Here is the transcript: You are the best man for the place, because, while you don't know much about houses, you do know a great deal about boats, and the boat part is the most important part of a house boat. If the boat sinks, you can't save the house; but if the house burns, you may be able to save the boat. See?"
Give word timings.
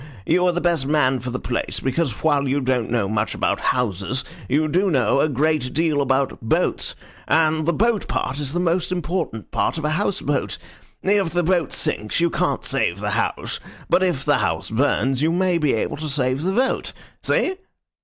You 0.25 0.47
are 0.47 0.51
the 0.51 0.59
best 0.59 0.87
man 0.87 1.19
for 1.19 1.29
the 1.29 1.37
place, 1.39 1.79
because, 1.79 2.23
while 2.23 2.47
you 2.47 2.59
don't 2.59 2.89
know 2.89 3.07
much 3.07 3.35
about 3.35 3.59
houses, 3.59 4.25
you 4.49 4.67
do 4.67 4.89
know 4.89 5.19
a 5.19 5.29
great 5.29 5.75
deal 5.75 6.01
about 6.01 6.41
boats, 6.41 6.95
and 7.27 7.67
the 7.67 7.71
boat 7.71 8.07
part 8.07 8.39
is 8.39 8.53
the 8.53 8.59
most 8.59 8.91
important 8.91 9.51
part 9.51 9.77
of 9.77 9.85
a 9.85 9.91
house 9.91 10.19
boat. 10.21 10.57
If 11.03 11.29
the 11.29 11.43
boat 11.43 11.71
sinks, 11.71 12.19
you 12.19 12.31
can't 12.31 12.63
save 12.63 12.99
the 12.99 13.11
house; 13.11 13.59
but 13.91 14.01
if 14.01 14.25
the 14.25 14.39
house 14.39 14.71
burns, 14.71 15.21
you 15.21 15.31
may 15.31 15.59
be 15.59 15.73
able 15.75 15.97
to 15.97 16.09
save 16.09 16.41
the 16.41 16.53
boat. 16.53 16.93
See?" 17.21 17.53